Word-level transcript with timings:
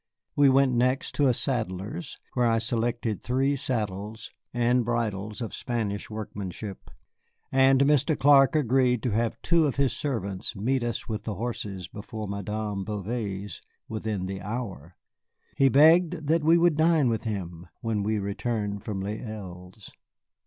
We 0.35 0.49
went 0.49 0.71
next 0.73 1.13
to 1.13 1.27
a 1.27 1.33
saddler's, 1.35 2.17
where 2.33 2.47
I 2.47 2.57
selected 2.57 3.21
three 3.21 3.55
saddles 3.55 4.31
and 4.51 4.83
bridles 4.83 5.41
of 5.41 5.53
Spanish 5.53 6.09
workmanship, 6.09 6.89
and 7.51 7.81
Mr. 7.81 8.17
Clark 8.17 8.55
agreed 8.55 9.03
to 9.03 9.11
have 9.11 9.39
two 9.43 9.67
of 9.67 9.75
his 9.75 9.93
servants 9.93 10.55
meet 10.55 10.83
us 10.83 11.07
with 11.07 11.25
the 11.25 11.35
horses 11.35 11.87
before 11.87 12.27
Madame 12.27 12.83
Bouvet's 12.83 13.61
within 13.87 14.25
the 14.25 14.41
hour. 14.41 14.95
He 15.55 15.69
begged 15.69 16.25
that 16.25 16.43
we 16.43 16.57
would 16.57 16.75
dine 16.75 17.07
with 17.07 17.25
him 17.25 17.67
when 17.81 18.01
we 18.01 18.17
returned 18.17 18.81
from 18.83 19.01
Les 19.01 19.19
Îles. 19.19 19.91